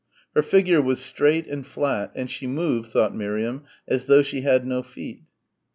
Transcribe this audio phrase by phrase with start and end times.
[0.35, 4.65] Her figure was straight and flat, and she moved, thought Miriam, as though she had
[4.65, 5.21] no feet.